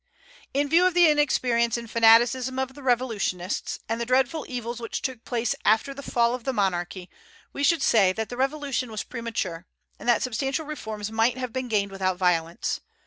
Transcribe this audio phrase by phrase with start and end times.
[0.51, 5.03] In view of the inexperience and fanaticism of the revolutionists, and the dreadful evils which
[5.03, 7.07] took place after the fall of the monarchy,
[7.53, 9.67] we should say that the Revolution was premature,
[9.99, 12.81] and that substantial reforms might have been gained without violence.